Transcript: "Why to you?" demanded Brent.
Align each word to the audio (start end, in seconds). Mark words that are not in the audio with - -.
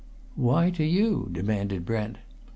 "Why 0.35 0.71
to 0.71 0.83
you?" 0.83 1.29
demanded 1.31 1.85
Brent. 1.85 2.17